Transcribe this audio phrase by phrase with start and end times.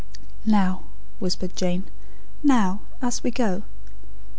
[0.47, 0.81] "Now,"
[1.19, 1.83] whispered Jane.
[2.43, 3.61] "Now, as we go."